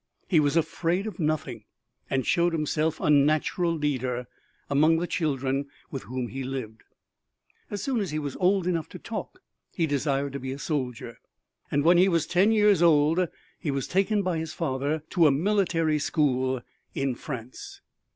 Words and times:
He 0.27 0.39
was 0.39 0.57
afraid 0.57 1.05
of 1.05 1.19
nothing, 1.19 1.63
and 2.09 2.25
showed 2.25 2.53
himself 2.53 2.99
a 2.99 3.11
natural 3.11 3.71
leader 3.71 4.25
among 4.67 4.97
the 4.97 5.05
children 5.05 5.67
with 5.91 6.01
whom 6.05 6.29
he 6.29 6.43
lived. 6.43 6.81
As 7.69 7.83
soon 7.83 7.99
as 7.99 8.09
he 8.09 8.17
was 8.17 8.35
old 8.37 8.65
enough 8.65 8.89
to 8.89 8.97
talk 8.97 9.43
he 9.75 9.85
desired 9.85 10.33
to 10.33 10.39
be 10.39 10.51
a 10.53 10.57
soldier, 10.57 11.19
and 11.69 11.83
when 11.83 11.99
he 11.99 12.09
was 12.09 12.25
ten 12.25 12.51
years 12.51 12.81
old 12.81 13.27
he 13.59 13.69
was 13.69 13.87
taken 13.87 14.23
by 14.23 14.39
his 14.39 14.53
father 14.53 15.03
to 15.11 15.27
a 15.27 15.31
military 15.31 15.99
school 15.99 16.63
in 16.95 17.13
France. 17.13 17.81